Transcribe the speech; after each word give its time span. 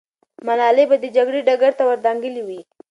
ملالۍ 0.47 0.85
به 0.89 0.95
د 1.03 1.05
جګړې 1.17 1.41
ډګر 1.47 1.71
ته 1.79 1.83
ور 1.87 1.99
دانګلې 2.05 2.43
وي. 2.47 2.59